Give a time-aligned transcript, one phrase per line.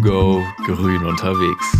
[0.00, 1.72] to go, grün unterwegs.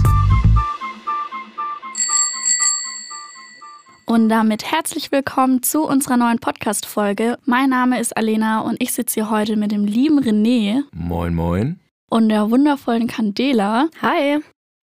[4.06, 7.38] Und damit herzlich willkommen zu unserer neuen Podcast-Folge.
[7.44, 10.82] Mein Name ist Alena und ich sitze hier heute mit dem lieben René.
[10.92, 11.78] Moin, moin.
[12.10, 13.88] Und der wundervollen Candela.
[14.02, 14.40] Hi.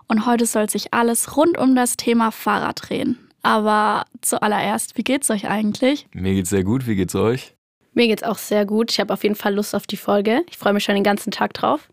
[0.07, 3.17] Und heute soll sich alles rund um das Thema Fahrrad drehen.
[3.43, 6.07] Aber zuallererst, wie geht's euch eigentlich?
[6.13, 7.55] Mir geht's sehr gut, wie geht's euch?
[7.93, 8.91] Mir geht's auch sehr gut.
[8.91, 10.43] Ich habe auf jeden Fall Lust auf die Folge.
[10.49, 11.89] Ich freue mich schon den ganzen Tag drauf.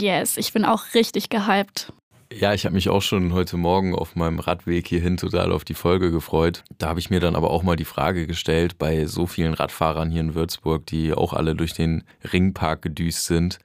[0.00, 1.92] Yes, ich bin auch richtig gehypt.
[2.32, 5.74] Ja, ich habe mich auch schon heute Morgen auf meinem Radweg hierhin total auf die
[5.74, 6.64] Folge gefreut.
[6.78, 10.10] Da habe ich mir dann aber auch mal die Frage gestellt, bei so vielen Radfahrern
[10.10, 13.58] hier in Würzburg, die auch alle durch den Ringpark gedüst sind,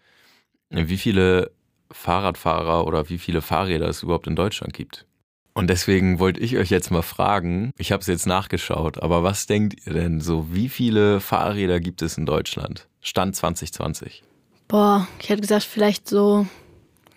[0.70, 1.52] wie viele
[1.91, 5.05] Fahrradfahrer oder wie viele Fahrräder es überhaupt in Deutschland gibt.
[5.53, 9.48] Und deswegen wollte ich euch jetzt mal fragen, ich habe es jetzt nachgeschaut, aber was
[9.48, 12.89] denkt ihr denn so, wie viele Fahrräder gibt es in Deutschland?
[13.00, 14.23] Stand 2020.
[14.68, 16.46] Boah, ich hätte gesagt, vielleicht so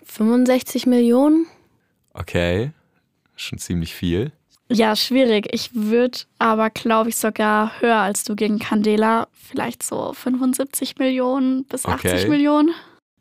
[0.05, 1.47] 65 Millionen.
[2.13, 2.71] Okay,
[3.35, 4.31] schon ziemlich viel.
[4.69, 5.47] Ja, schwierig.
[5.51, 9.27] Ich würde aber, glaube ich, sogar höher als du gegen Candela.
[9.33, 12.29] Vielleicht so 75 Millionen bis 80 Okay.
[12.29, 12.73] Millionen.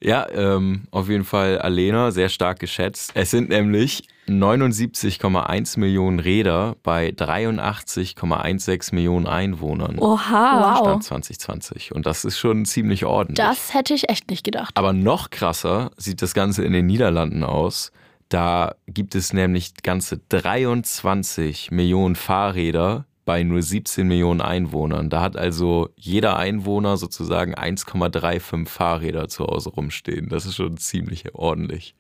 [0.02, 3.12] Ja, ähm, auf jeden Fall Alena, sehr stark geschätzt.
[3.14, 9.98] Es sind nämlich 79,1 Millionen Räder bei 83,16 Millionen Einwohnern.
[9.98, 10.76] Oha.
[10.76, 10.78] Wow.
[10.78, 11.92] Stand 2020.
[11.94, 13.46] Und das ist schon ziemlich ordentlich.
[13.46, 14.76] Das hätte ich echt nicht gedacht.
[14.76, 17.92] Aber noch krasser sieht das Ganze in den Niederlanden aus.
[18.30, 25.08] Da gibt es nämlich ganze 23 Millionen Fahrräder bei nur 17 Millionen Einwohnern.
[25.08, 30.28] Da hat also jeder Einwohner sozusagen 1,35 Fahrräder zu Hause rumstehen.
[30.28, 31.94] Das ist schon ziemlich ordentlich.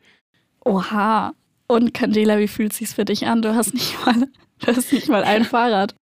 [0.64, 1.32] Oha.
[1.68, 3.42] Und Candela, wie fühlt sich's für dich an?
[3.42, 4.26] Du hast nicht mal,
[4.58, 5.94] du hast nicht mal ein Fahrrad.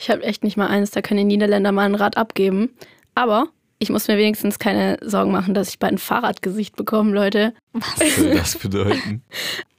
[0.00, 2.70] Ich habe echt nicht mal eins, da können die Niederländer mal ein Rad abgeben.
[3.14, 3.48] Aber
[3.80, 7.52] ich muss mir wenigstens keine Sorgen machen, dass ich bald ein Fahrradgesicht bekomme, Leute.
[7.74, 9.22] Was soll das bedeuten?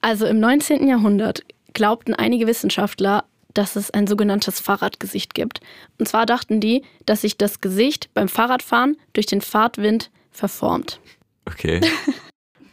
[0.04, 0.88] Also im 19.
[0.88, 1.44] Jahrhundert
[1.74, 5.60] glaubten einige Wissenschaftler, dass es ein sogenanntes Fahrradgesicht gibt.
[5.98, 11.00] Und zwar dachten die, dass sich das Gesicht beim Fahrradfahren durch den Fahrtwind verformt.
[11.46, 11.82] Okay.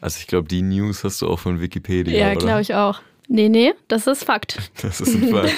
[0.00, 3.00] Also ich glaube, die News hast du auch von Wikipedia, Ja, glaube ich auch.
[3.30, 4.70] Nee, nee, das ist Fakt.
[4.82, 5.50] Das ist ein Fall.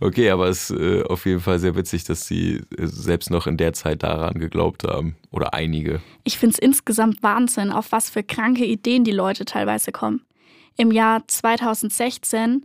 [0.00, 3.48] Okay, aber es ist äh, auf jeden Fall sehr witzig, dass sie äh, selbst noch
[3.48, 5.16] in der Zeit daran geglaubt haben.
[5.32, 6.00] Oder einige.
[6.22, 10.22] Ich finde es insgesamt Wahnsinn, auf was für kranke Ideen die Leute teilweise kommen.
[10.76, 12.64] Im Jahr 2016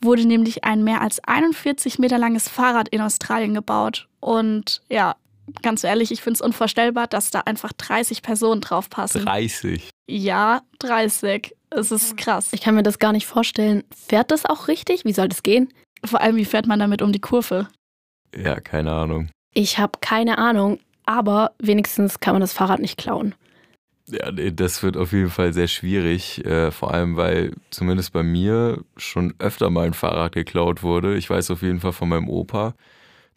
[0.00, 4.08] wurde nämlich ein mehr als 41 Meter langes Fahrrad in Australien gebaut.
[4.20, 5.16] Und ja,
[5.62, 9.24] ganz ehrlich, ich finde es unvorstellbar, dass da einfach 30 Personen drauf passen.
[9.24, 9.90] 30.
[10.06, 11.54] Ja, 30.
[11.70, 12.52] Es ist krass.
[12.52, 13.84] Ich kann mir das gar nicht vorstellen.
[13.94, 15.04] Fährt das auch richtig?
[15.04, 15.72] Wie soll das gehen?
[16.04, 17.68] Vor allem, wie fährt man damit um die Kurve?
[18.36, 19.30] Ja, keine Ahnung.
[19.54, 23.34] Ich habe keine Ahnung, aber wenigstens kann man das Fahrrad nicht klauen.
[24.06, 26.44] Ja, nee, das wird auf jeden Fall sehr schwierig.
[26.44, 31.16] Äh, vor allem, weil zumindest bei mir schon öfter mal ein Fahrrad geklaut wurde.
[31.16, 32.74] Ich weiß auf jeden Fall von meinem Opa,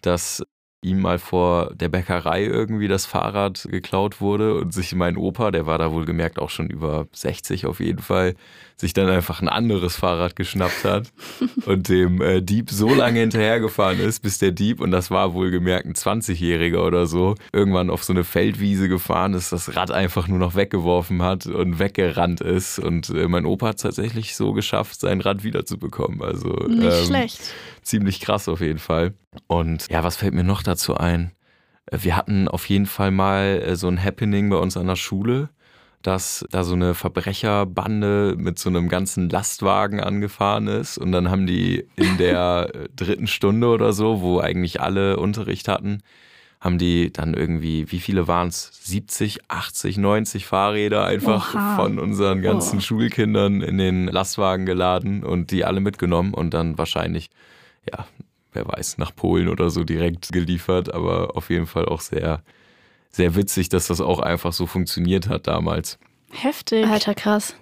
[0.02, 0.44] dass
[0.88, 5.66] ihm mal vor der Bäckerei irgendwie das Fahrrad geklaut wurde und sich mein Opa, der
[5.66, 8.36] war da wohl gemerkt auch schon über 60 auf jeden Fall,
[8.78, 11.12] sich dann einfach ein anderes Fahrrad geschnappt hat
[11.66, 15.50] und dem äh, Dieb so lange hinterhergefahren ist, bis der Dieb, und das war wohl
[15.52, 20.28] gemerkt ein 20-Jähriger oder so, irgendwann auf so eine Feldwiese gefahren ist, das Rad einfach
[20.28, 22.80] nur noch weggeworfen hat und weggerannt ist.
[22.80, 26.22] Und äh, mein Opa hat es tatsächlich so geschafft, sein Rad wiederzubekommen.
[26.22, 27.40] Also Nicht ähm, schlecht.
[27.82, 29.14] ziemlich krass auf jeden Fall.
[29.48, 31.32] Und ja, was fällt mir noch dazu ein?
[31.92, 34.96] Äh, Wir hatten auf jeden Fall mal äh, so ein Happening bei uns an der
[34.96, 35.50] Schule,
[36.02, 41.46] dass da so eine Verbrecherbande mit so einem ganzen Lastwagen angefahren ist und dann haben
[41.48, 46.00] die in der äh, dritten Stunde oder so, wo eigentlich alle Unterricht hatten,
[46.62, 48.72] haben die dann irgendwie, wie viele waren es?
[48.84, 51.76] 70, 80, 90 Fahrräder einfach Oha.
[51.76, 52.82] von unseren ganzen Oh.
[52.82, 57.30] Schulkindern in den Lastwagen geladen und die alle mitgenommen und dann wahrscheinlich,
[57.92, 58.08] ja,
[58.58, 62.42] wer weiß, nach Polen oder so direkt geliefert, aber auf jeden Fall auch sehr,
[63.10, 66.00] sehr witzig, dass das auch einfach so funktioniert hat damals.
[66.32, 66.86] Heftig.
[66.86, 67.56] Alter, krass.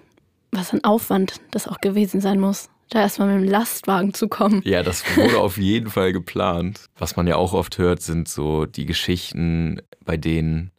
[0.50, 4.62] Was ein Aufwand das auch gewesen sein muss, da erstmal mit dem Lastwagen zu kommen.
[4.64, 6.86] Ja, das wurde auf jeden Fall geplant.
[6.98, 10.70] Was man ja auch oft hört, sind so die Geschichten, bei denen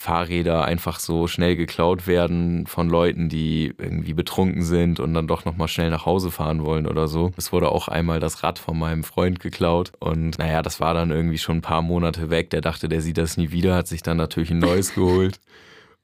[0.00, 5.44] Fahrräder einfach so schnell geklaut werden von Leuten, die irgendwie betrunken sind und dann doch
[5.44, 7.32] nochmal schnell nach Hause fahren wollen oder so.
[7.36, 11.10] Es wurde auch einmal das Rad von meinem Freund geklaut und naja, das war dann
[11.10, 12.50] irgendwie schon ein paar Monate weg.
[12.50, 15.40] Der dachte, der sieht das nie wieder, hat sich dann natürlich ein neues geholt.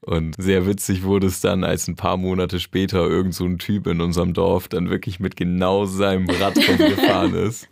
[0.01, 3.87] Und sehr witzig wurde es dann, als ein paar Monate später irgend so ein Typ
[3.87, 7.69] in unserem Dorf dann wirklich mit genau seinem Rad rumgefahren ist.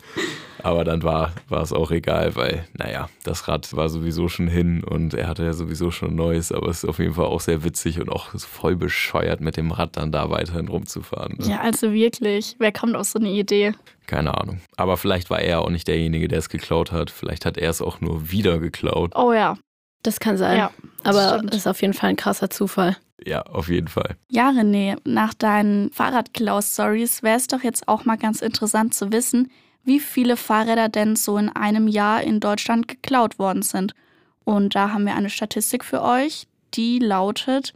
[0.64, 4.84] Aber dann war, war es auch egal, weil, naja, das Rad war sowieso schon hin
[4.84, 7.64] und er hatte ja sowieso schon Neues, aber es ist auf jeden Fall auch sehr
[7.64, 11.36] witzig und auch voll bescheuert, mit dem Rad dann da weiterhin rumzufahren.
[11.38, 11.48] Ne?
[11.48, 12.56] Ja, also wirklich.
[12.60, 13.74] Wer kommt auf so eine Idee?
[14.08, 14.62] Keine Ahnung.
[14.78, 17.10] Aber vielleicht war er auch nicht derjenige, der es geklaut hat.
[17.12, 19.12] Vielleicht hat er es auch nur wieder geklaut.
[19.16, 19.58] Oh ja.
[20.04, 20.58] Das kann sein.
[20.58, 20.72] Ja,
[21.04, 22.98] aber es ist auf jeden Fall ein krasser Zufall.
[23.26, 24.18] Ja, auf jeden Fall.
[24.30, 29.50] Ja, René, nach deinen Fahrradklaus-Stories wäre es doch jetzt auch mal ganz interessant zu wissen,
[29.84, 33.94] wie viele Fahrräder denn so in einem Jahr in Deutschland geklaut worden sind.
[34.44, 37.74] Und da haben wir eine Statistik für euch, die lautet,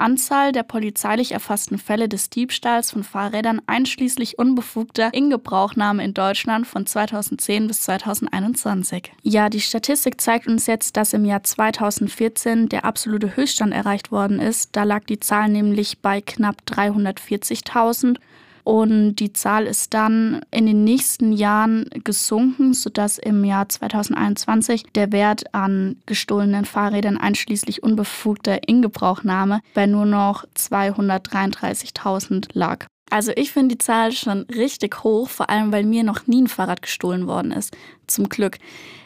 [0.00, 6.86] Anzahl der polizeilich erfassten Fälle des Diebstahls von Fahrrädern einschließlich unbefugter Ingebrauchnahme in Deutschland von
[6.86, 9.12] 2010 bis 2021.
[9.22, 14.40] Ja, die Statistik zeigt uns jetzt, dass im Jahr 2014 der absolute Höchststand erreicht worden
[14.40, 14.74] ist.
[14.74, 18.16] Da lag die Zahl nämlich bei knapp 340.000
[18.64, 25.12] und die Zahl ist dann in den nächsten Jahren gesunken, sodass im Jahr 2021 der
[25.12, 32.86] Wert an gestohlenen Fahrrädern einschließlich unbefugter Ingebrauchnahme bei nur noch 233.000 lag.
[33.10, 36.48] Also ich finde die Zahl schon richtig hoch, vor allem weil mir noch nie ein
[36.48, 37.76] Fahrrad gestohlen worden ist.
[38.06, 38.58] Zum Glück.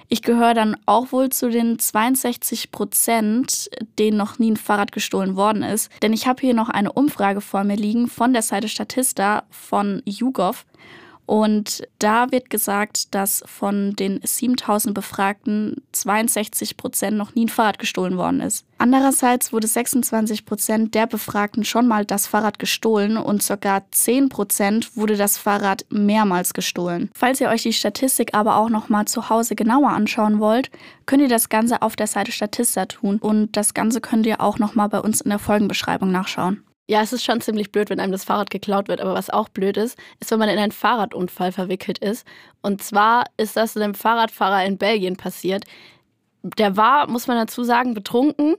[0.08, 5.36] Ich gehöre dann auch wohl zu den 62 Prozent, denen noch nie ein Fahrrad gestohlen
[5.36, 5.90] worden ist.
[6.02, 10.02] Denn ich habe hier noch eine Umfrage vor mir liegen von der Seite Statista von
[10.04, 10.66] YouGov.
[11.26, 17.78] Und da wird gesagt, dass von den 7000 Befragten 62 Prozent noch nie ein Fahrrad
[17.78, 18.66] gestohlen worden ist.
[18.76, 24.96] Andererseits wurde 26 Prozent der Befragten schon mal das Fahrrad gestohlen und sogar 10 Prozent
[24.96, 27.10] wurde das Fahrrad mehrmals gestohlen.
[27.14, 30.70] Falls ihr euch die Statistik aber auch noch mal zu Hause genauer anschauen wollt,
[31.06, 34.58] könnt ihr das Ganze auf der Seite Statista tun und das Ganze könnt ihr auch
[34.58, 36.62] noch mal bei uns in der Folgenbeschreibung nachschauen.
[36.86, 39.00] Ja, es ist schon ziemlich blöd, wenn einem das Fahrrad geklaut wird.
[39.00, 42.26] Aber was auch blöd ist, ist, wenn man in einen Fahrradunfall verwickelt ist.
[42.60, 45.64] Und zwar ist das einem Fahrradfahrer in Belgien passiert.
[46.42, 48.56] Der war, muss man dazu sagen, betrunken.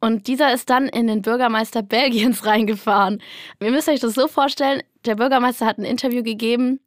[0.00, 3.20] Und dieser ist dann in den Bürgermeister Belgiens reingefahren.
[3.60, 6.78] Ihr müsst euch das so vorstellen, der Bürgermeister hat ein Interview gegeben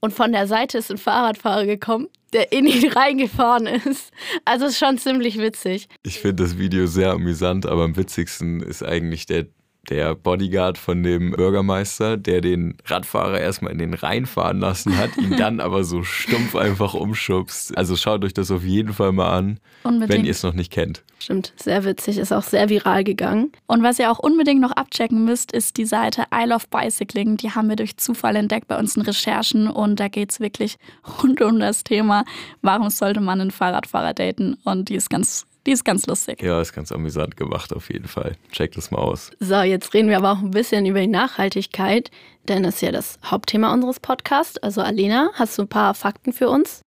[0.00, 4.10] und von der Seite ist ein Fahrradfahrer gekommen, der in ihn reingefahren ist.
[4.44, 5.88] Also ist schon ziemlich witzig.
[6.02, 9.46] Ich finde das Video sehr amüsant, aber am witzigsten ist eigentlich der
[9.90, 15.16] der Bodyguard von dem Bürgermeister, der den Radfahrer erstmal in den Rhein fahren lassen hat,
[15.16, 17.76] ihn dann aber so stumpf einfach umschubst.
[17.76, 20.10] Also schaut euch das auf jeden Fall mal an, unbedingt.
[20.10, 21.02] wenn ihr es noch nicht kennt.
[21.18, 23.52] Stimmt, sehr witzig, ist auch sehr viral gegangen.
[23.66, 27.36] Und was ihr auch unbedingt noch abchecken müsst, ist die Seite I Love Bicycling.
[27.36, 30.78] Die haben wir durch Zufall entdeckt bei unseren Recherchen und da geht es wirklich
[31.22, 32.24] rund um das Thema,
[32.60, 34.56] warum sollte man einen Fahrradfahrer daten?
[34.64, 36.42] Und die ist ganz die ist ganz lustig.
[36.42, 38.36] Ja, ist ganz amüsant gemacht auf jeden Fall.
[38.50, 39.30] Check das mal aus.
[39.38, 42.10] So, jetzt reden wir aber auch ein bisschen über die Nachhaltigkeit,
[42.48, 44.58] denn das ist ja das Hauptthema unseres Podcasts.
[44.58, 46.82] Also Alena, hast du ein paar Fakten für uns?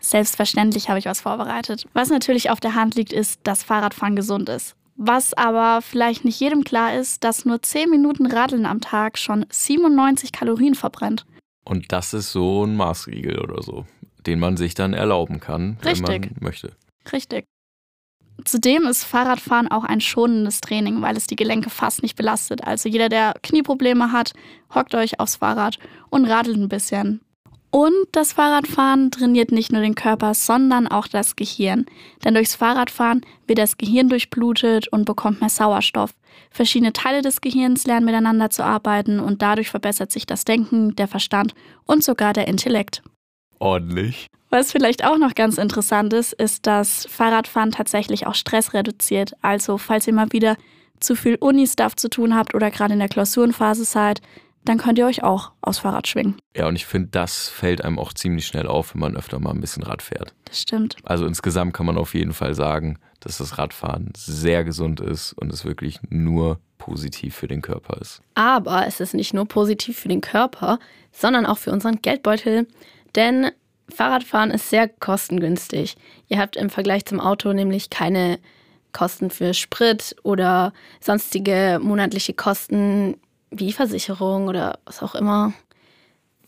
[0.00, 1.86] Selbstverständlich habe ich was vorbereitet.
[1.92, 4.74] Was natürlich auf der Hand liegt, ist, dass Fahrradfahren gesund ist.
[4.96, 9.46] Was aber vielleicht nicht jedem klar ist, dass nur 10 Minuten Radeln am Tag schon
[9.48, 11.24] 97 Kalorien verbrennt.
[11.64, 13.86] Und das ist so ein Maßriegel oder so,
[14.26, 16.08] den man sich dann erlauben kann, Richtig.
[16.08, 16.72] wenn man möchte.
[17.12, 17.44] Richtig.
[18.44, 22.64] Zudem ist Fahrradfahren auch ein schonendes Training, weil es die Gelenke fast nicht belastet.
[22.64, 24.32] Also jeder, der Knieprobleme hat,
[24.74, 25.78] hockt euch aufs Fahrrad
[26.10, 27.20] und radelt ein bisschen.
[27.70, 31.84] Und das Fahrradfahren trainiert nicht nur den Körper, sondern auch das Gehirn.
[32.24, 36.12] Denn durchs Fahrradfahren wird das Gehirn durchblutet und bekommt mehr Sauerstoff.
[36.50, 41.08] Verschiedene Teile des Gehirns lernen miteinander zu arbeiten und dadurch verbessert sich das Denken, der
[41.08, 41.54] Verstand
[41.84, 43.02] und sogar der Intellekt.
[43.58, 44.28] Ordentlich.
[44.50, 49.32] Was vielleicht auch noch ganz interessant ist, ist, dass Fahrradfahren tatsächlich auch Stress reduziert.
[49.42, 50.56] Also falls ihr mal wieder
[51.00, 54.20] zu viel Uni-Stuff zu tun habt oder gerade in der Klausurenphase seid,
[54.64, 56.36] dann könnt ihr euch auch aufs Fahrrad schwingen.
[56.56, 59.50] Ja, und ich finde, das fällt einem auch ziemlich schnell auf, wenn man öfter mal
[59.50, 60.34] ein bisschen Rad fährt.
[60.44, 60.96] Das stimmt.
[61.04, 65.52] Also insgesamt kann man auf jeden Fall sagen, dass das Radfahren sehr gesund ist und
[65.52, 68.20] es wirklich nur positiv für den Körper ist.
[68.34, 70.78] Aber es ist nicht nur positiv für den Körper,
[71.12, 72.66] sondern auch für unseren Geldbeutel.
[73.14, 73.50] Denn
[73.94, 75.96] Fahrradfahren ist sehr kostengünstig.
[76.28, 78.38] Ihr habt im Vergleich zum Auto nämlich keine
[78.92, 83.16] Kosten für Sprit oder sonstige monatliche Kosten
[83.50, 85.52] wie Versicherung oder was auch immer.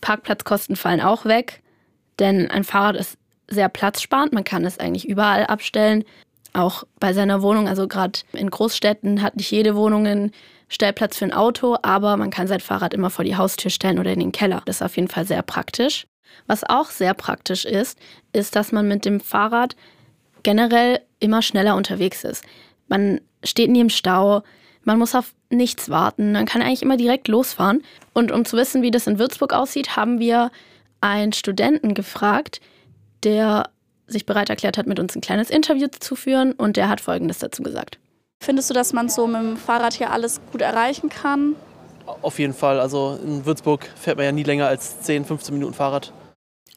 [0.00, 1.62] Parkplatzkosten fallen auch weg,
[2.18, 3.18] denn ein Fahrrad ist
[3.49, 4.32] sehr platzsparend.
[4.32, 6.04] Man kann es eigentlich überall abstellen,
[6.52, 7.68] auch bei seiner Wohnung.
[7.68, 10.32] Also gerade in Großstädten hat nicht jede Wohnung einen
[10.68, 14.12] Stellplatz für ein Auto, aber man kann sein Fahrrad immer vor die Haustür stellen oder
[14.12, 14.62] in den Keller.
[14.64, 16.06] Das ist auf jeden Fall sehr praktisch.
[16.46, 17.99] Was auch sehr praktisch ist,
[18.32, 19.76] ist, dass man mit dem Fahrrad
[20.42, 22.44] generell immer schneller unterwegs ist.
[22.88, 24.42] Man steht nie im Stau,
[24.84, 27.82] man muss auf nichts warten, man kann eigentlich immer direkt losfahren.
[28.14, 30.50] Und um zu wissen, wie das in Würzburg aussieht, haben wir
[31.00, 32.60] einen Studenten gefragt,
[33.22, 33.68] der
[34.06, 37.38] sich bereit erklärt hat, mit uns ein kleines Interview zu führen und der hat Folgendes
[37.38, 37.99] dazu gesagt.
[38.42, 41.54] Findest du, dass man so mit dem Fahrrad hier alles gut erreichen kann?
[42.22, 42.80] Auf jeden Fall.
[42.80, 46.12] Also in Würzburg fährt man ja nie länger als 10, 15 Minuten Fahrrad.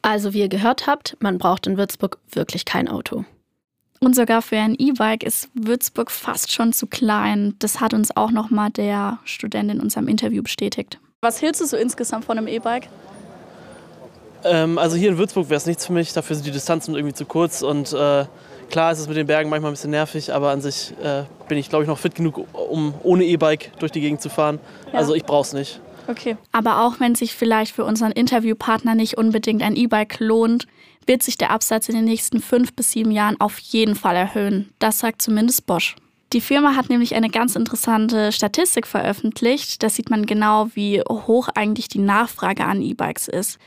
[0.02, 3.24] Also wie ihr gehört habt, man braucht in Würzburg wirklich kein Auto.
[4.00, 7.54] Und sogar für ein E-Bike ist Würzburg fast schon zu klein.
[7.58, 10.98] Das hat uns auch nochmal der Student in unserem Interview bestätigt.
[11.22, 12.88] Was hältst du so insgesamt von einem E-Bike?
[14.44, 16.12] Ähm, also hier in Würzburg wäre es nichts für mich.
[16.12, 17.62] Dafür sind die Distanzen irgendwie zu kurz.
[17.62, 18.26] Und äh,
[18.74, 21.58] klar ist es mit den Bergen manchmal ein bisschen nervig, aber an sich äh, bin
[21.58, 24.58] ich, glaube ich, noch fit genug, um ohne E-Bike durch die Gegend zu fahren.
[24.92, 24.98] Ja.
[24.98, 25.80] Also ich brauche es nicht.
[26.08, 26.36] Okay.
[26.50, 30.66] Aber auch wenn sich vielleicht für unseren Interviewpartner nicht unbedingt ein E-Bike lohnt,
[31.06, 34.72] wird sich der Absatz in den nächsten fünf bis sieben Jahren auf jeden Fall erhöhen.
[34.80, 35.94] Das sagt zumindest Bosch.
[36.32, 39.84] Die Firma hat nämlich eine ganz interessante Statistik veröffentlicht.
[39.84, 43.60] Da sieht man genau, wie hoch eigentlich die Nachfrage an E-Bikes ist.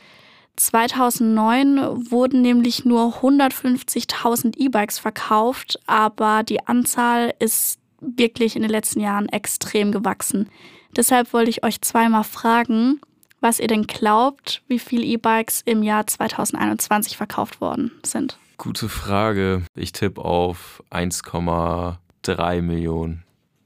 [0.58, 9.00] 2009 wurden nämlich nur 150.000 E-Bikes verkauft, aber die Anzahl ist wirklich in den letzten
[9.00, 10.50] Jahren extrem gewachsen.
[10.96, 13.00] Deshalb wollte ich euch zweimal fragen,
[13.40, 18.38] was ihr denn glaubt, wie viele E-Bikes im Jahr 2021 verkauft worden sind.
[18.58, 19.64] Gute Frage.
[19.76, 23.24] Ich tippe auf 1,3 Millionen.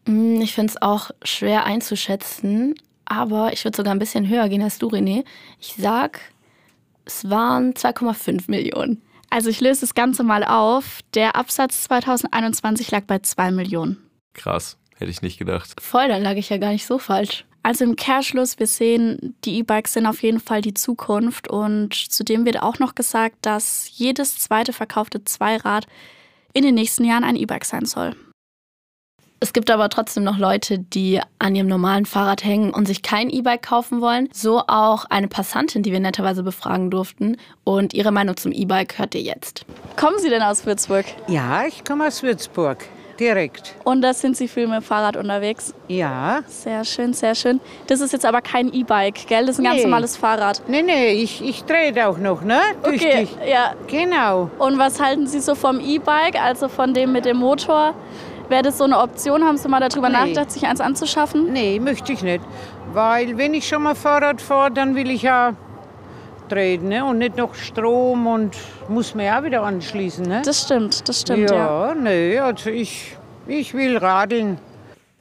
[0.08, 4.62] Hm, ich finde es auch schwer einzuschätzen, aber ich würde sogar ein bisschen höher gehen
[4.62, 5.24] als du, René.
[5.60, 6.20] Ich sag,
[7.06, 9.02] es waren 2,5 Millionen.
[9.30, 11.00] Also ich löse das Ganze mal auf.
[11.14, 13.98] Der Absatz 2021 lag bei 2 Millionen.
[14.34, 15.80] Krass, hätte ich nicht gedacht.
[15.80, 17.46] Voll, dann lag ich ja gar nicht so falsch.
[17.64, 22.44] Also im Kehrschluss, wir sehen, die E-Bikes sind auf jeden Fall die Zukunft und zudem
[22.46, 25.86] wird auch noch gesagt, dass jedes zweite verkaufte Zweirad
[26.54, 28.16] in den nächsten Jahren ein E-Bike sein soll.
[29.44, 33.28] Es gibt aber trotzdem noch Leute, die an ihrem normalen Fahrrad hängen und sich kein
[33.32, 34.30] E-Bike kaufen wollen.
[34.32, 37.38] So auch eine Passantin, die wir netterweise befragen durften.
[37.64, 39.66] Und ihre Meinung zum E-Bike hört ihr jetzt.
[39.96, 41.06] Kommen Sie denn aus Würzburg?
[41.28, 42.86] Ja, ich komme aus Würzburg
[43.20, 43.74] direkt.
[43.84, 45.74] Und da sind Sie viel mit dem Fahrrad unterwegs?
[45.88, 46.42] Ja.
[46.46, 47.60] Sehr schön, sehr schön.
[47.88, 49.48] Das ist jetzt aber kein E-Bike, gell?
[49.48, 49.70] Das ist ein nee.
[49.70, 50.62] ganz normales Fahrrad.
[50.68, 52.60] Nee, nee, ich, ich drehe auch noch, ne?
[52.84, 53.74] Okay, ja.
[53.88, 54.52] Genau.
[54.60, 57.96] Und was halten Sie so vom E-Bike, also von dem mit dem Motor?
[58.52, 59.46] Wäre das so eine Option?
[59.46, 60.16] Haben Sie mal darüber nee.
[60.16, 61.54] nachgedacht, sich eins anzuschaffen?
[61.54, 62.44] Nee, möchte ich nicht.
[62.92, 65.56] Weil wenn ich schon mal Fahrrad fahre, dann will ich ja
[66.50, 67.06] drehen ne?
[67.06, 68.58] und nicht noch Strom und
[68.90, 70.26] muss man ja wieder anschließen.
[70.26, 70.42] Ne?
[70.44, 71.50] Das stimmt, das stimmt.
[71.50, 71.96] Ja, ja.
[71.96, 73.16] nee, also ich,
[73.48, 74.58] ich will radeln.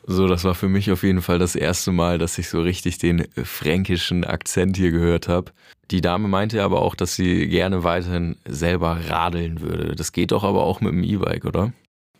[0.09, 2.99] So, das war für mich auf jeden Fall das erste Mal, dass ich so richtig
[2.99, 5.53] den fränkischen Akzent hier gehört habe.
[5.93, 9.95] Die Dame meinte aber auch, dass sie gerne weiterhin selber radeln würde.
[9.95, 11.73] Das geht doch aber auch mit dem E-Bike, oder?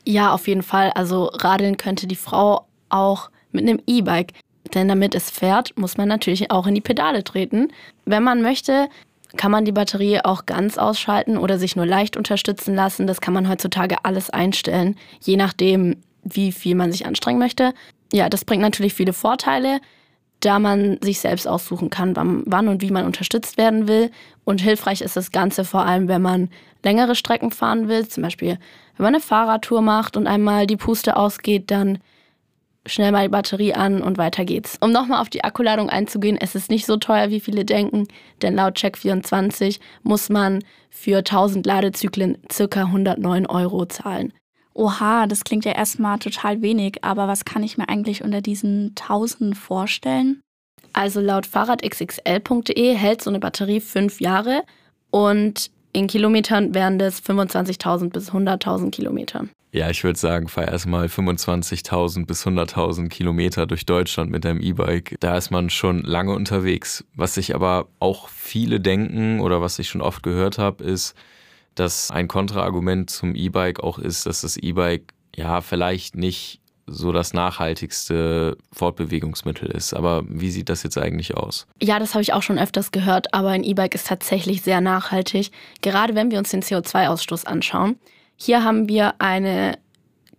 [0.05, 0.91] Ja, auf jeden Fall.
[0.95, 4.33] Also radeln könnte die Frau auch mit einem E-Bike.
[4.75, 7.69] Denn damit es fährt, muss man natürlich auch in die Pedale treten.
[8.05, 8.89] Wenn man möchte,
[9.37, 13.07] kann man die Batterie auch ganz ausschalten oder sich nur leicht unterstützen lassen.
[13.07, 17.73] Das kann man heutzutage alles einstellen, je nachdem, wie viel man sich anstrengen möchte.
[18.13, 19.81] Ja, das bringt natürlich viele Vorteile,
[20.41, 24.11] da man sich selbst aussuchen kann, wann und wie man unterstützt werden will.
[24.45, 26.49] Und hilfreich ist das Ganze vor allem, wenn man
[26.83, 28.09] längere Strecken fahren will.
[28.09, 28.59] Zum Beispiel,
[28.97, 31.99] wenn man eine Fahrradtour macht und einmal die Puste ausgeht, dann
[32.87, 34.79] schnell mal die Batterie an und weiter geht's.
[34.81, 38.09] Um nochmal auf die Akkuladung einzugehen, es ist nicht so teuer, wie viele denken,
[38.41, 44.33] denn laut Check24 muss man für 1000 Ladezyklen circa 109 Euro zahlen.
[44.81, 48.95] Oha, das klingt ja erstmal total wenig, aber was kann ich mir eigentlich unter diesen
[48.99, 50.41] 1000 vorstellen?
[50.95, 54.63] Also laut fahrradxxl.de hält so eine Batterie fünf Jahre
[55.11, 59.45] und in Kilometern wären das 25.000 bis 100.000 Kilometer.
[59.71, 65.17] Ja, ich würde sagen, fahr erstmal 25.000 bis 100.000 Kilometer durch Deutschland mit deinem E-Bike.
[65.21, 67.05] Da ist man schon lange unterwegs.
[67.15, 71.15] Was sich aber auch viele denken oder was ich schon oft gehört habe, ist,
[71.75, 77.33] dass ein Kontraargument zum E-Bike auch ist, dass das E-Bike ja vielleicht nicht so das
[77.33, 79.95] nachhaltigste Fortbewegungsmittel ist.
[79.95, 81.67] Aber wie sieht das jetzt eigentlich aus?
[81.81, 85.51] Ja, das habe ich auch schon öfters gehört, aber ein E-Bike ist tatsächlich sehr nachhaltig,
[85.83, 87.97] gerade wenn wir uns den CO2-Ausstoß anschauen.
[88.37, 89.79] Hier haben wir eine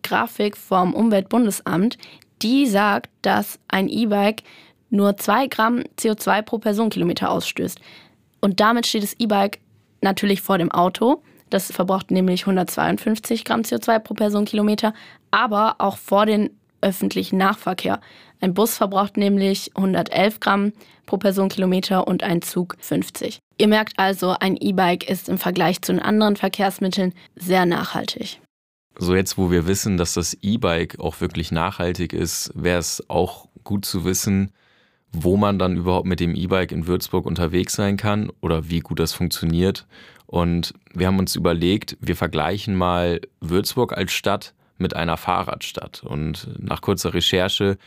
[0.03, 1.97] Grafik vom Umweltbundesamt,
[2.41, 4.43] die sagt, dass ein E-Bike
[4.89, 7.79] nur 2 Gramm CO2 pro Personenkilometer ausstößt.
[8.41, 9.59] Und damit steht das E-Bike
[10.01, 11.21] natürlich vor dem Auto.
[11.49, 14.93] Das verbraucht nämlich 152 Gramm CO2 pro Personenkilometer,
[15.31, 16.49] aber auch vor den
[16.81, 17.99] öffentlichen Nahverkehr.
[18.39, 20.73] Ein Bus verbraucht nämlich 111 Gramm
[21.05, 23.39] pro Personenkilometer und ein Zug 50.
[23.57, 28.39] Ihr merkt also, ein E-Bike ist im Vergleich zu den anderen Verkehrsmitteln sehr nachhaltig.
[28.97, 33.47] So jetzt, wo wir wissen, dass das E-Bike auch wirklich nachhaltig ist, wäre es auch
[33.63, 34.51] gut zu wissen,
[35.13, 38.99] wo man dann überhaupt mit dem E-Bike in Würzburg unterwegs sein kann oder wie gut
[38.99, 39.85] das funktioniert
[40.31, 46.03] Und wir haben uns überlegt, wir vergleichen mal Würzburg als Stadt mit einer Fahrradstadt.
[46.03, 47.77] Und nach kurzer Recherche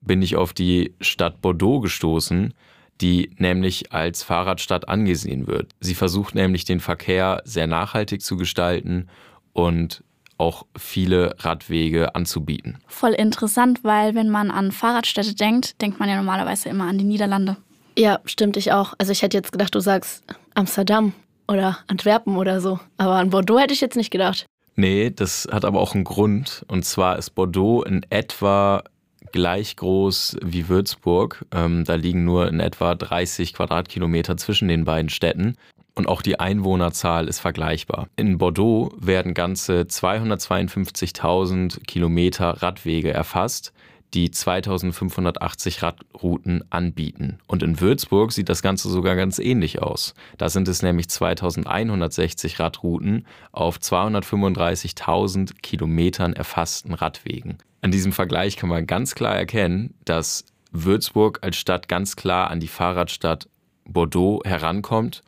[0.00, 2.52] bin ich auf die Stadt Bordeaux gestoßen,
[3.00, 5.72] die nämlich als Fahrradstadt angesehen wird.
[5.80, 9.08] Sie versucht nämlich den Verkehr sehr nachhaltig zu gestalten
[9.52, 10.03] und
[10.38, 12.78] auch viele Radwege anzubieten.
[12.86, 17.04] Voll interessant, weil wenn man an Fahrradstädte denkt, denkt man ja normalerweise immer an die
[17.04, 17.56] Niederlande.
[17.96, 18.94] Ja, stimmt ich auch.
[18.98, 20.24] Also ich hätte jetzt gedacht, du sagst
[20.54, 21.12] Amsterdam
[21.46, 22.80] oder Antwerpen oder so.
[22.96, 24.46] Aber an Bordeaux hätte ich jetzt nicht gedacht.
[24.76, 26.64] Nee, das hat aber auch einen Grund.
[26.68, 28.82] Und zwar ist Bordeaux in etwa
[29.30, 31.44] gleich groß wie Würzburg.
[31.52, 35.56] Ähm, da liegen nur in etwa 30 Quadratkilometer zwischen den beiden Städten.
[35.94, 38.08] Und auch die Einwohnerzahl ist vergleichbar.
[38.16, 43.72] In Bordeaux werden ganze 252.000 Kilometer Radwege erfasst
[44.14, 47.38] die 2580 Radrouten anbieten.
[47.46, 50.14] Und in Würzburg sieht das Ganze sogar ganz ähnlich aus.
[50.38, 57.58] Da sind es nämlich 2160 Radrouten auf 235.000 Kilometern erfassten Radwegen.
[57.82, 62.60] An diesem Vergleich kann man ganz klar erkennen, dass Würzburg als Stadt ganz klar an
[62.60, 63.48] die Fahrradstadt
[63.84, 65.22] Bordeaux herankommt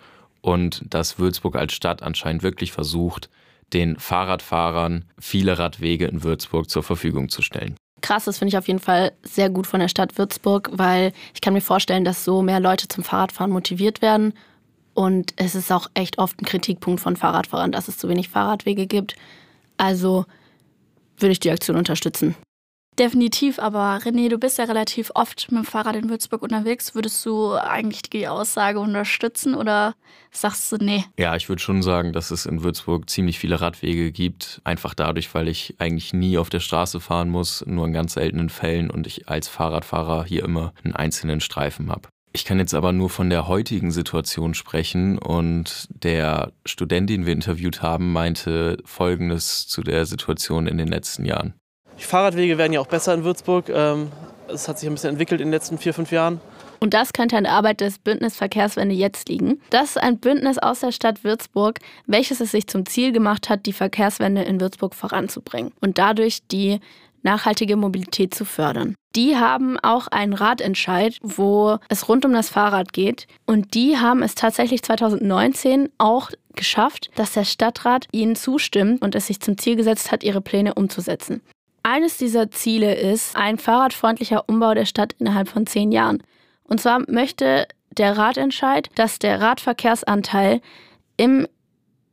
[0.46, 3.28] und dass Würzburg als Stadt anscheinend wirklich versucht,
[3.72, 7.74] den Fahrradfahrern viele Radwege in Würzburg zur Verfügung zu stellen
[8.06, 8.26] krass.
[8.26, 11.54] Das finde ich auf jeden Fall sehr gut von der Stadt Würzburg, weil ich kann
[11.54, 14.32] mir vorstellen, dass so mehr Leute zum Fahrradfahren motiviert werden.
[14.94, 18.86] Und es ist auch echt oft ein Kritikpunkt von Fahrradfahrern, dass es zu wenig Fahrradwege
[18.86, 19.16] gibt.
[19.76, 20.24] Also
[21.18, 22.36] würde ich die Aktion unterstützen.
[22.98, 26.94] Definitiv, aber René, du bist ja relativ oft mit dem Fahrrad in Würzburg unterwegs.
[26.94, 29.94] Würdest du eigentlich die Aussage unterstützen oder
[30.30, 31.04] sagst du nee?
[31.18, 34.62] Ja, ich würde schon sagen, dass es in Würzburg ziemlich viele Radwege gibt.
[34.64, 38.48] Einfach dadurch, weil ich eigentlich nie auf der Straße fahren muss, nur in ganz seltenen
[38.48, 42.08] Fällen und ich als Fahrradfahrer hier immer einen einzelnen Streifen habe.
[42.32, 47.32] Ich kann jetzt aber nur von der heutigen Situation sprechen und der Student, den wir
[47.34, 51.54] interviewt haben, meinte Folgendes zu der Situation in den letzten Jahren.
[51.98, 53.68] Die Fahrradwege werden ja auch besser in Würzburg.
[53.68, 54.12] Ähm,
[54.48, 56.40] es hat sich ein bisschen entwickelt in den letzten vier, fünf Jahren.
[56.78, 59.60] Und das könnte an der Arbeit des Bündnis Verkehrswende jetzt liegen.
[59.70, 63.66] Das ist ein Bündnis aus der Stadt Würzburg, welches es sich zum Ziel gemacht hat,
[63.66, 66.80] die Verkehrswende in Würzburg voranzubringen und dadurch die
[67.22, 68.94] nachhaltige Mobilität zu fördern.
[69.16, 73.26] Die haben auch einen Ratentscheid, wo es rund um das Fahrrad geht.
[73.46, 79.26] Und die haben es tatsächlich 2019 auch geschafft, dass der Stadtrat ihnen zustimmt und es
[79.26, 81.40] sich zum Ziel gesetzt hat, ihre Pläne umzusetzen.
[81.88, 86.20] Eines dieser Ziele ist ein fahrradfreundlicher Umbau der Stadt innerhalb von zehn Jahren.
[86.64, 90.62] Und zwar möchte der Ratentscheid, dass der Radverkehrsanteil
[91.16, 91.46] im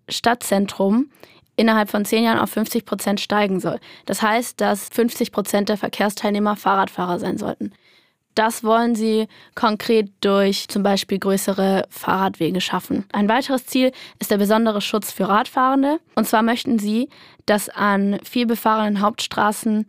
[0.08, 1.10] Stadtzentrum
[1.56, 3.80] innerhalb von zehn Jahren auf 50 Prozent steigen soll.
[4.06, 7.74] Das heißt, dass 50 Prozent der Verkehrsteilnehmer Fahrradfahrer sein sollten.
[8.36, 13.06] Das wollen sie konkret durch zum Beispiel größere Fahrradwege schaffen.
[13.12, 16.00] Ein weiteres Ziel ist der besondere Schutz für Radfahrende.
[16.16, 17.10] Und zwar möchten sie,
[17.46, 19.86] dass an vielbefahrenen Hauptstraßen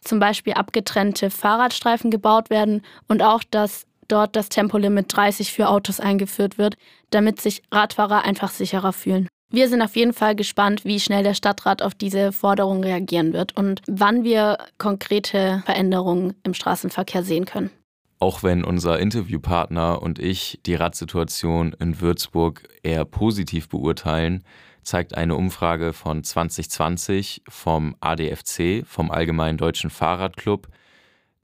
[0.00, 6.00] zum Beispiel abgetrennte Fahrradstreifen gebaut werden und auch, dass dort das Tempolimit 30 für Autos
[6.00, 6.76] eingeführt wird,
[7.10, 9.28] damit sich Radfahrer einfach sicherer fühlen.
[9.50, 13.56] Wir sind auf jeden Fall gespannt, wie schnell der Stadtrat auf diese Forderung reagieren wird
[13.56, 17.70] und wann wir konkrete Veränderungen im Straßenverkehr sehen können.
[18.18, 24.42] Auch wenn unser Interviewpartner und ich die Radsituation in Würzburg eher positiv beurteilen,
[24.86, 30.68] zeigt eine Umfrage von 2020 vom ADFC, vom Allgemeinen Deutschen Fahrradclub,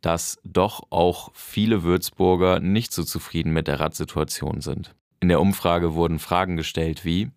[0.00, 4.94] dass doch auch viele Würzburger nicht so zufrieden mit der Radsituation sind.
[5.20, 7.31] In der Umfrage wurden Fragen gestellt wie,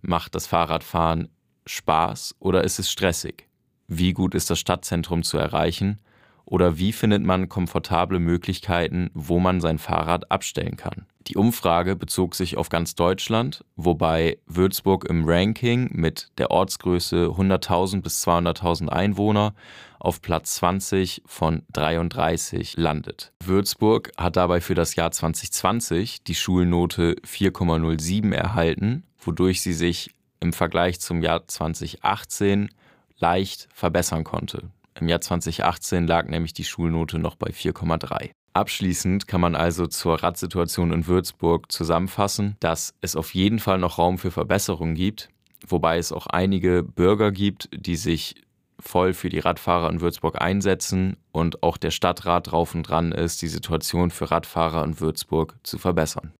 [0.00, 1.28] macht das Fahrradfahren
[1.66, 3.48] Spaß oder ist es stressig?
[3.88, 5.98] Wie gut ist das Stadtzentrum zu erreichen?
[6.46, 11.06] Oder wie findet man komfortable Möglichkeiten, wo man sein Fahrrad abstellen kann?
[11.26, 18.02] Die Umfrage bezog sich auf ganz Deutschland, wobei Würzburg im Ranking mit der Ortsgröße 100.000
[18.02, 19.54] bis 200.000 Einwohner
[19.98, 23.32] auf Platz 20 von 33 landet.
[23.42, 30.52] Würzburg hat dabei für das Jahr 2020 die Schulnote 4,07 erhalten, wodurch sie sich im
[30.52, 32.68] Vergleich zum Jahr 2018
[33.16, 34.68] leicht verbessern konnte.
[35.00, 38.30] Im Jahr 2018 lag nämlich die Schulnote noch bei 4,3.
[38.52, 43.98] Abschließend kann man also zur Radsituation in Würzburg zusammenfassen, dass es auf jeden Fall noch
[43.98, 45.28] Raum für Verbesserungen gibt,
[45.66, 48.36] wobei es auch einige Bürger gibt, die sich
[48.78, 53.42] voll für die Radfahrer in Würzburg einsetzen und auch der Stadtrat drauf und dran ist,
[53.42, 56.32] die Situation für Radfahrer in Würzburg zu verbessern.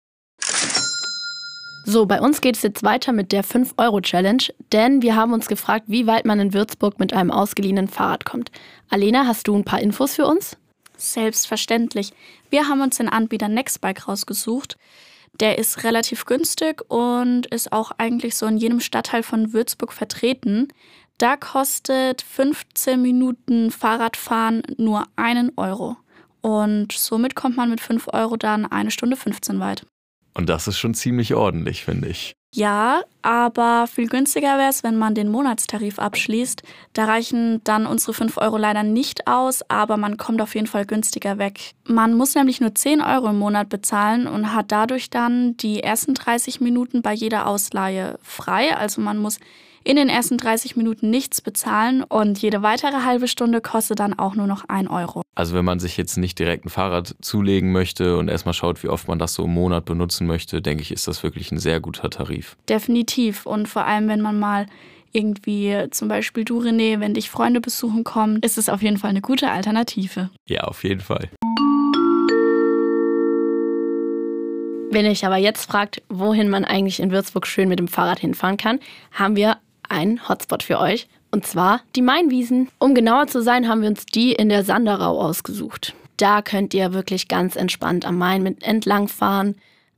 [1.87, 5.85] So, bei uns geht es jetzt weiter mit der 5-Euro-Challenge, denn wir haben uns gefragt,
[5.85, 8.49] wie weit man in Würzburg mit einem ausgeliehenen Fahrrad kommt.
[8.89, 10.57] Alena, hast du ein paar Infos für uns?
[10.97, 12.11] Selbstverständlich.
[12.49, 14.77] Wir haben uns den Anbieter Nextbike rausgesucht.
[15.39, 20.69] Der ist relativ günstig und ist auch eigentlich so in jedem Stadtteil von Würzburg vertreten.
[21.19, 25.97] Da kostet 15 Minuten Fahrradfahren nur einen Euro.
[26.41, 29.85] Und somit kommt man mit 5 Euro dann eine Stunde 15 weit.
[30.35, 32.35] Und das ist schon ziemlich ordentlich, finde ich.
[32.53, 36.61] Ja, aber viel günstiger wäre es, wenn man den Monatstarif abschließt.
[36.93, 40.85] Da reichen dann unsere 5 Euro leider nicht aus, aber man kommt auf jeden Fall
[40.85, 41.73] günstiger weg.
[41.85, 46.13] Man muss nämlich nur 10 Euro im Monat bezahlen und hat dadurch dann die ersten
[46.13, 48.77] 30 Minuten bei jeder Ausleihe frei.
[48.77, 49.39] Also man muss
[49.85, 54.33] in den ersten 30 Minuten nichts bezahlen und jede weitere halbe Stunde kostet dann auch
[54.35, 55.21] nur noch 1 Euro.
[55.35, 58.89] Also wenn man sich jetzt nicht direkt ein Fahrrad zulegen möchte und erstmal schaut, wie
[58.89, 61.79] oft man das so im Monat benutzen möchte, denke ich, ist das wirklich ein sehr
[61.79, 62.57] guter Tarif.
[62.67, 63.45] Definitiv.
[63.45, 64.65] Und vor allem, wenn man mal
[65.11, 69.11] irgendwie zum Beispiel du René, wenn dich Freunde besuchen kommen, ist es auf jeden Fall
[69.11, 70.31] eine gute Alternative.
[70.47, 71.29] Ja, auf jeden Fall.
[74.91, 78.19] Wenn ihr euch aber jetzt fragt, wohin man eigentlich in Würzburg schön mit dem Fahrrad
[78.19, 78.79] hinfahren kann,
[79.11, 79.57] haben wir
[79.89, 81.07] einen Hotspot für euch.
[81.31, 82.69] Und zwar die Mainwiesen.
[82.79, 85.93] Um genauer zu sein, haben wir uns die in der Sanderau ausgesucht.
[86.17, 89.55] Da könnt ihr wirklich ganz entspannt am Main mit entlangfahren.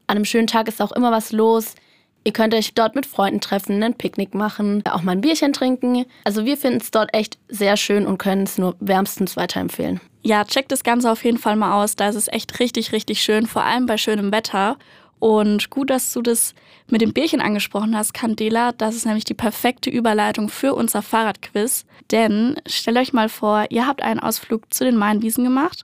[0.08, 1.76] An einem schönen Tag ist auch immer was los.
[2.24, 6.06] Ihr könnt euch dort mit Freunden treffen, ein Picknick machen, auch mal ein Bierchen trinken.
[6.26, 10.02] Also wir finden es dort echt sehr schön und können es nur wärmstens weiterempfehlen.
[10.24, 11.96] Ja, checkt das Ganze auf jeden Fall mal aus.
[11.96, 14.78] Da ist es echt richtig, richtig schön, vor allem bei schönem Wetter.
[15.20, 16.54] Und gut, dass du das
[16.90, 18.72] mit dem Bierchen angesprochen hast, Candela.
[18.72, 21.86] Das ist nämlich die perfekte Überleitung für unser Fahrradquiz.
[22.12, 25.84] Denn stellt euch mal vor, ihr habt einen Ausflug zu den Mainwiesen gemacht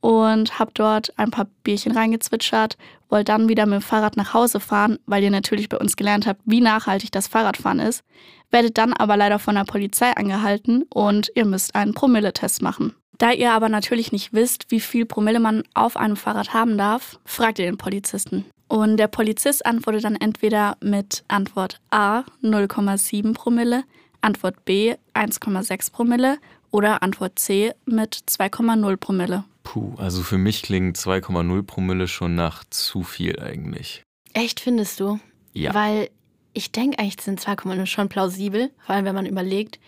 [0.00, 2.76] und habt dort ein paar Bierchen reingezwitschert,
[3.08, 6.26] wollt dann wieder mit dem Fahrrad nach Hause fahren, weil ihr natürlich bei uns gelernt
[6.26, 8.02] habt, wie nachhaltig das Fahrradfahren ist,
[8.50, 12.94] werdet dann aber leider von der Polizei angehalten und ihr müsst einen Promilletest machen.
[13.18, 17.18] Da ihr aber natürlich nicht wisst, wie viel Promille man auf einem Fahrrad haben darf,
[17.26, 18.46] fragt ihr den Polizisten.
[18.70, 23.82] Und der Polizist antwortet dann entweder mit Antwort A 0,7 Promille,
[24.20, 26.38] Antwort B 1,6 Promille
[26.70, 29.42] oder Antwort C mit 2,0 Promille.
[29.64, 34.04] Puh, also für mich klingt 2,0 Promille schon nach zu viel eigentlich.
[34.34, 35.18] Echt, findest du?
[35.52, 35.74] Ja.
[35.74, 36.08] Weil
[36.52, 39.80] ich denke eigentlich sind 2,0 schon plausibel, vor allem wenn man überlegt,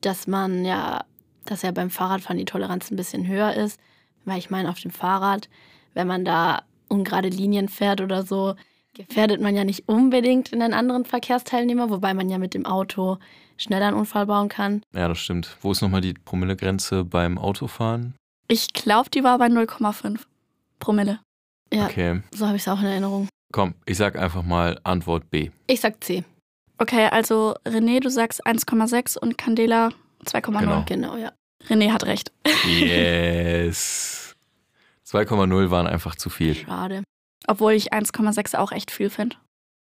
[0.00, 1.04] dass man ja,
[1.44, 3.78] dass ja beim Fahrradfahren die Toleranz ein bisschen höher ist.
[4.24, 5.48] Weil ich meine, auf dem Fahrrad,
[5.94, 8.54] wenn man da ungerade Linien fährt oder so,
[8.94, 13.18] gefährdet man ja nicht unbedingt einen anderen Verkehrsteilnehmer, wobei man ja mit dem Auto
[13.58, 14.82] schneller einen Unfall bauen kann.
[14.94, 15.56] Ja, das stimmt.
[15.60, 18.14] Wo ist nochmal die Promillegrenze beim Autofahren?
[18.48, 20.20] Ich glaube, die war bei 0,5
[20.78, 21.20] Promille.
[21.72, 22.22] Ja, Okay.
[22.32, 23.28] so habe ich es auch in Erinnerung.
[23.52, 25.50] Komm, ich sag einfach mal Antwort B.
[25.66, 26.24] Ich sag C.
[26.78, 29.90] Okay, also René, du sagst 1,6 und Candela
[30.26, 30.58] 2,0.
[30.60, 30.84] Genau.
[30.86, 31.32] Genau, ja.
[31.68, 32.32] René hat recht.
[32.66, 34.25] Yes.
[35.08, 36.54] 2,0 waren einfach zu viel.
[36.54, 37.02] Schade.
[37.46, 39.36] Obwohl ich 1,6 auch echt viel finde.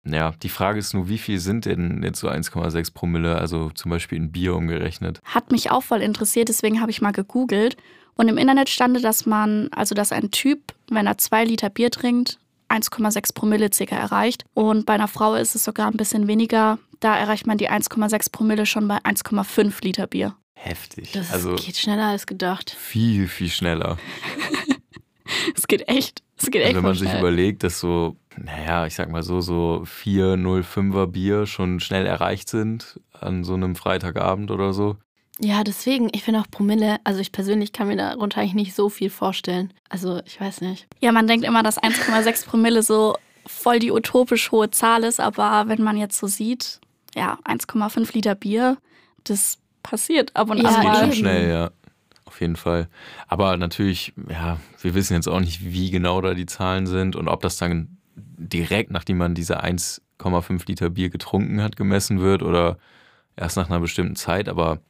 [0.08, 3.90] Ja, die Frage ist nur, wie viel sind denn jetzt so 1,6 Promille, also zum
[3.90, 5.20] Beispiel in Bier umgerechnet?
[5.24, 7.76] Hat mich auch voll interessiert, deswegen habe ich mal gegoogelt.
[8.14, 11.90] Und im Internet stand, dass man, also dass ein Typ, wenn er zwei Liter Bier
[11.90, 12.38] trinkt,
[12.68, 14.44] 1,6 Promille circa erreicht.
[14.54, 16.78] Und bei einer Frau ist es sogar ein bisschen weniger.
[17.00, 20.36] Da erreicht man die 1,6 Promille schon bei 1,5 Liter Bier.
[20.54, 21.12] Heftig.
[21.12, 22.70] Das also geht schneller als gedacht.
[22.70, 23.98] viel, viel schneller.
[25.56, 26.22] Es geht echt.
[26.36, 27.20] Es geht echt Also wenn man sich schnell.
[27.20, 32.48] überlegt, dass so, naja, ich sag mal so, so 4, 0,5er Bier schon schnell erreicht
[32.48, 34.96] sind an so einem Freitagabend oder so.
[35.38, 38.88] Ja, deswegen, ich finde auch Promille, also ich persönlich kann mir darunter eigentlich nicht so
[38.88, 39.72] viel vorstellen.
[39.90, 40.86] Also ich weiß nicht.
[41.00, 45.64] Ja, man denkt immer, dass 1,6 Promille so voll die utopisch hohe Zahl ist, aber
[45.68, 46.80] wenn man jetzt so sieht,
[47.14, 48.78] ja, 1,5 Liter Bier,
[49.24, 51.00] das passiert ab und Ja, an Das geht mal.
[51.04, 51.70] schon schnell, ja.
[52.26, 52.88] Auf jeden Fall.
[53.28, 57.28] Aber natürlich, ja, wir wissen jetzt auch nicht, wie genau da die Zahlen sind und
[57.28, 62.78] ob das dann direkt, nachdem man diese 1,5 Liter Bier getrunken hat, gemessen wird oder
[63.36, 64.48] erst nach einer bestimmten Zeit.
[64.48, 64.80] Aber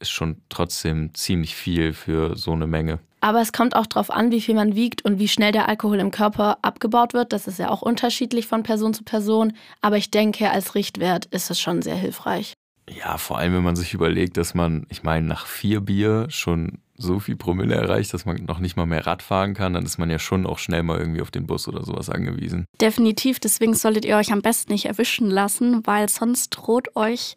[0.00, 2.98] ist schon trotzdem ziemlich viel für so eine Menge.
[3.20, 5.98] Aber es kommt auch darauf an, wie viel man wiegt und wie schnell der Alkohol
[5.98, 7.32] im Körper abgebaut wird.
[7.32, 9.54] Das ist ja auch unterschiedlich von Person zu Person.
[9.80, 12.54] Aber ich denke, als Richtwert ist es schon sehr hilfreich.
[12.88, 16.78] Ja, vor allem, wenn man sich überlegt, dass man, ich meine, nach vier Bier schon
[16.96, 19.98] so viel Promille erreicht, dass man noch nicht mal mehr Rad fahren kann, dann ist
[19.98, 22.66] man ja schon auch schnell mal irgendwie auf den Bus oder sowas angewiesen.
[22.80, 27.34] Definitiv, deswegen solltet ihr euch am besten nicht erwischen lassen, weil sonst droht euch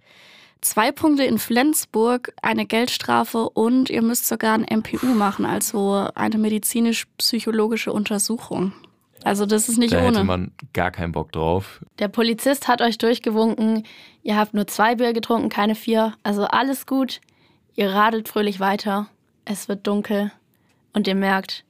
[0.62, 6.38] zwei Punkte in Flensburg, eine Geldstrafe und ihr müsst sogar ein MPU machen, also eine
[6.38, 8.74] medizinisch-psychologische Untersuchung.
[9.24, 10.24] Also das ist nicht da hätte ohne.
[10.24, 11.82] man gar keinen Bock drauf.
[12.00, 13.84] Der Polizist hat euch durchgewunken.
[14.24, 16.14] Ihr habt nur zwei Bier getrunken, keine vier.
[16.24, 17.20] Also alles gut.
[17.76, 19.08] Ihr radelt fröhlich weiter.
[19.46, 20.32] Es wird dunkel.
[20.94, 21.66] Und ihr merkt,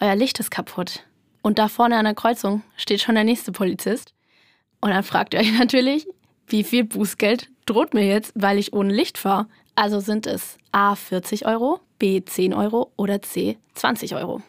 [0.00, 1.04] euer Licht ist kaputt.
[1.42, 4.14] Und da vorne an der Kreuzung steht schon der nächste Polizist.
[4.80, 6.06] Und dann fragt ihr euch natürlich,
[6.46, 9.46] wie viel Bußgeld droht mir jetzt, weil ich ohne Licht fahre?
[9.74, 14.42] Also sind es A 40 Euro, B 10 Euro oder C 20 Euro.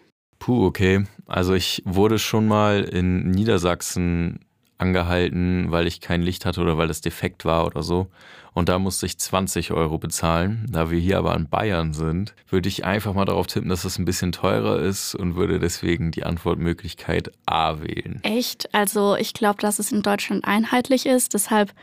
[0.44, 1.06] Puh, okay.
[1.26, 4.42] Also ich wurde schon mal in Niedersachsen
[4.78, 8.08] angehalten, weil ich kein Licht hatte oder weil es defekt war oder so.
[8.52, 10.66] Und da musste ich 20 Euro bezahlen.
[10.70, 13.98] Da wir hier aber in Bayern sind, würde ich einfach mal darauf tippen, dass es
[13.98, 18.20] ein bisschen teurer ist und würde deswegen die Antwortmöglichkeit A wählen.
[18.24, 18.68] Echt?
[18.76, 21.34] Also ich glaube, dass es in Deutschland einheitlich ist.
[21.34, 21.74] Deshalb,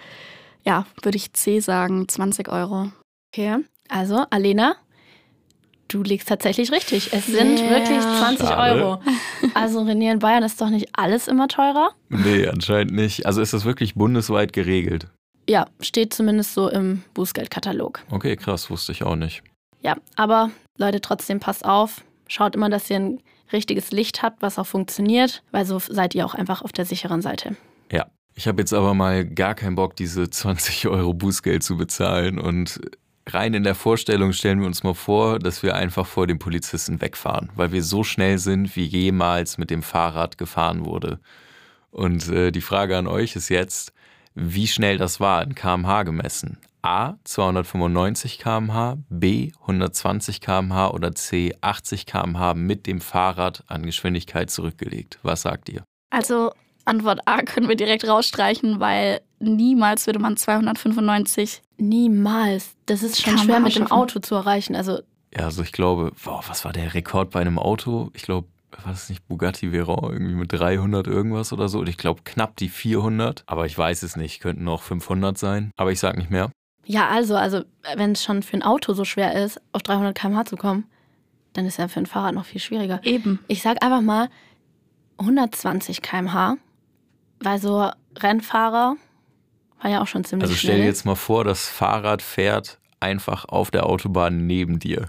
[0.66, 2.92] ja, würde ich C sagen, 20 Euro.
[3.33, 3.57] Okay,
[3.88, 4.77] also Alena,
[5.92, 7.12] du liegst tatsächlich richtig.
[7.12, 7.70] Es sind Yeah.
[7.70, 8.85] wirklich 20 Schade.
[8.85, 9.03] Euro.
[9.55, 11.90] Also René in Bayern ist doch nicht alles immer teurer?
[12.09, 13.26] Nee, anscheinend nicht.
[13.26, 15.09] Also ist das wirklich bundesweit geregelt?
[15.48, 18.00] Ja, steht zumindest so im Bußgeldkatalog.
[18.11, 19.42] Okay, krass, wusste ich auch nicht.
[19.83, 22.05] Ja, aber Leute, trotzdem passt auf.
[22.29, 23.20] Schaut immer, dass ihr ein
[23.53, 27.22] richtiges Licht habt, was auch funktioniert, weil so seid ihr auch einfach auf der sicheren
[27.22, 27.57] Seite.
[27.90, 28.07] Ja.
[28.37, 32.38] Ich habe jetzt aber mal gar keinen Bock, diese 20 Euro Bußgeld zu bezahlen.
[32.38, 32.81] Und
[33.35, 37.01] rein in der Vorstellung stellen wir uns mal vor, dass wir einfach vor dem Polizisten
[37.01, 41.21] wegfahren, weil wir so schnell sind, wie jemals mit dem Fahrrad gefahren wurde.
[41.90, 43.93] Und äh, die Frage an euch ist jetzt,
[44.35, 46.59] wie schnell das war in kmh gemessen.
[46.83, 54.51] A 295 kmh, B 120 kmh oder C 80 kmh mit dem Fahrrad an Geschwindigkeit
[54.51, 55.19] zurückgelegt.
[55.23, 55.85] Was sagt ihr?
[56.11, 56.53] Also
[56.87, 61.62] Antwort A können wir direkt rausstreichen, weil niemals würde man 295.
[61.79, 62.76] Niemals.
[62.87, 63.90] Das ist schon schwer mit dem.
[63.90, 64.76] Auto zu erreichen.
[64.76, 65.00] Also
[65.35, 68.11] Ja, also ich glaube, boah, was war der Rekord bei einem Auto?
[68.14, 68.48] Ich glaube,
[68.85, 71.81] war das nicht Bugatti Veyron irgendwie mit 300 irgendwas oder so?
[71.81, 73.42] Und ich glaube knapp die 400.
[73.46, 75.72] Aber ich weiß es nicht, könnten auch 500 sein.
[75.76, 76.50] Aber ich sag nicht mehr.
[76.87, 77.62] Ja, also, also
[77.96, 80.85] wenn es schon für ein Auto so schwer ist, auf 300 km/h zu kommen,
[81.53, 83.00] dann ist ja für ein Fahrrad noch viel schwieriger.
[83.05, 83.40] Eben.
[83.48, 84.29] Ich sag einfach mal
[85.18, 86.57] 120 km/h,
[87.40, 88.96] weil so Rennfahrer
[89.83, 90.81] war ja auch schon ziemlich Also stell schnell.
[90.83, 95.07] dir jetzt mal vor, das Fahrrad fährt einfach auf der Autobahn neben dir.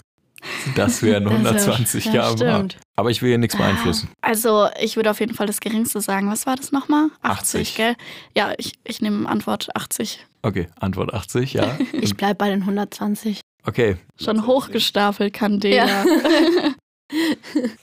[0.76, 2.32] Das wären Das wär- 120 ja, km/h.
[2.38, 2.78] stimmt.
[2.96, 3.60] Aber ich will hier nichts Ah.
[3.60, 4.10] beeinflussen.
[4.22, 6.32] Also ich würde auf jeden Fall das Geringste sagen.
[6.32, 7.10] Was war das nochmal?
[7.22, 7.76] 80.
[7.76, 7.96] gell?
[8.36, 10.26] Ja, ich, ich nehme Antwort 80.
[10.42, 11.78] Okay, Antwort 80, ja.
[11.94, 13.42] Ich bleib bei den 120.
[13.64, 15.86] Okay, Schon hochgestapelt, Candela.
[15.86, 16.06] Ja.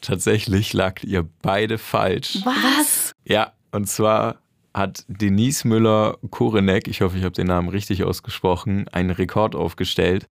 [0.00, 2.38] tatsächlich lagt ihr beide falsch.
[2.44, 3.12] Was?
[3.24, 4.40] Ja, und zwar
[4.78, 10.26] hat Denise Müller-Korenek, ich hoffe, ich habe den Namen richtig ausgesprochen, einen Rekord aufgestellt.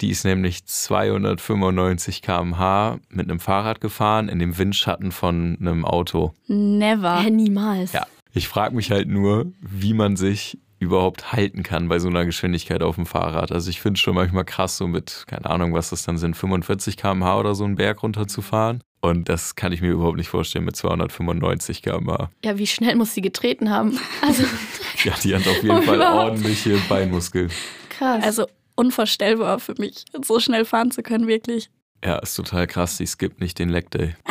[0.00, 6.34] Die ist nämlich 295 km/h mit einem Fahrrad gefahren in dem Windschatten von einem Auto.
[6.48, 7.20] Never.
[7.20, 7.92] Hä, niemals.
[7.92, 8.04] Ja.
[8.32, 12.82] Ich frage mich halt nur, wie man sich überhaupt halten kann bei so einer Geschwindigkeit
[12.82, 13.50] auf dem Fahrrad.
[13.52, 16.36] Also ich finde es schon manchmal krass, so mit, keine Ahnung, was das dann sind,
[16.36, 18.82] 45 km/h oder so einen Berg runterzufahren.
[19.00, 22.30] Und das kann ich mir überhaupt nicht vorstellen mit 295 km/h.
[22.44, 23.98] Ja, wie schnell muss sie getreten haben?
[24.22, 24.44] Also
[25.04, 26.30] Ja, die hat auf jeden Fall Überhaupt.
[26.30, 27.50] ordentliche Beinmuskeln.
[27.90, 28.22] krass.
[28.24, 31.68] Also unvorstellbar für mich, so schnell fahren zu können, wirklich.
[32.04, 34.14] Ja, ist total krass, die skippt nicht den Leg Day.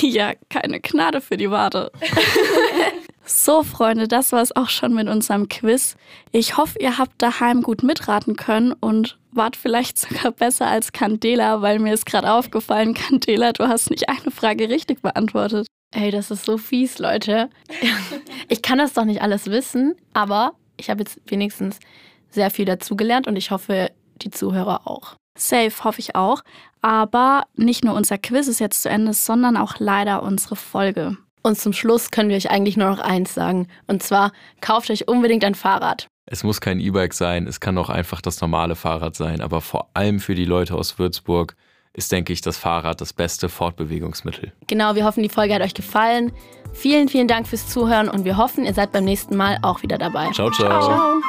[0.00, 1.92] Ja, keine Gnade für die Wade.
[3.44, 5.96] So, Freunde, das war es auch schon mit unserem Quiz.
[6.32, 11.60] Ich hoffe, ihr habt daheim gut mitraten können und wart vielleicht sogar besser als Candela,
[11.60, 15.66] weil mir ist gerade aufgefallen, Candela, du hast nicht eine Frage richtig beantwortet.
[15.94, 17.50] Ey, das ist so fies, Leute.
[18.48, 21.80] Ich kann das doch nicht alles wissen, aber ich habe jetzt wenigstens
[22.30, 23.90] sehr viel dazugelernt und ich hoffe,
[24.22, 25.16] die Zuhörer auch.
[25.38, 26.42] Safe, hoffe ich auch.
[26.80, 31.18] Aber nicht nur unser Quiz ist jetzt zu Ende, sondern auch leider unsere Folge.
[31.46, 33.68] Und zum Schluss können wir euch eigentlich nur noch eins sagen.
[33.86, 36.08] Und zwar, kauft euch unbedingt ein Fahrrad.
[36.24, 39.90] Es muss kein E-Bike sein, es kann auch einfach das normale Fahrrad sein, aber vor
[39.92, 41.54] allem für die Leute aus Würzburg
[41.92, 44.52] ist, denke ich, das Fahrrad das beste Fortbewegungsmittel.
[44.66, 46.32] Genau, wir hoffen, die Folge hat euch gefallen.
[46.72, 49.98] Vielen, vielen Dank fürs Zuhören und wir hoffen, ihr seid beim nächsten Mal auch wieder
[49.98, 50.30] dabei.
[50.30, 50.80] Ciao, ciao.
[50.80, 51.20] Ciao.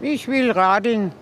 [0.00, 1.12] Ich will radeln.